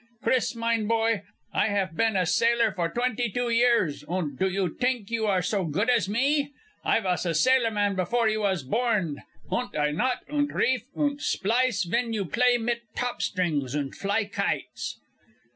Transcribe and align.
Chris, 0.23 0.55
mine 0.55 0.87
boy, 0.87 1.21
I 1.53 1.67
haf 1.67 1.89
ben 1.95 2.15
a 2.15 2.25
sailorman 2.25 2.73
for 2.73 2.89
twenty 2.89 3.29
two 3.29 3.49
years, 3.49 4.03
und 4.07 4.39
do 4.39 4.49
you 4.49 4.69
t'ink 4.79 5.11
you 5.11 5.27
are 5.27 5.43
so 5.43 5.63
good 5.63 5.91
as 5.91 6.09
me? 6.09 6.51
I 6.83 6.99
vas 7.01 7.23
a 7.23 7.35
sailorman 7.35 7.95
pefore 7.95 8.27
you 8.27 8.41
vas 8.41 8.63
borned, 8.63 9.19
und 9.51 9.75
I 9.75 9.91
knot 9.91 10.21
und 10.27 10.51
reef 10.51 10.85
und 10.95 11.21
splice 11.21 11.83
ven 11.83 12.13
you 12.13 12.25
play 12.25 12.57
mit 12.57 12.81
topstrings 12.95 13.75
und 13.75 13.95
fly 13.95 14.25
kites." 14.25 14.97